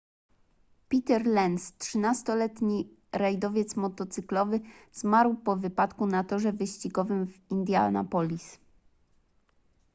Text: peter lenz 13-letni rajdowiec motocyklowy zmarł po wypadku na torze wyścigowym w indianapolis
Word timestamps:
peter 0.89 1.25
lenz 1.27 1.67
13-letni 1.79 2.87
rajdowiec 3.13 3.75
motocyklowy 3.75 4.59
zmarł 4.93 5.35
po 5.35 5.55
wypadku 5.55 6.07
na 6.07 6.23
torze 6.23 6.53
wyścigowym 6.53 7.25
w 7.27 7.51
indianapolis 7.51 8.59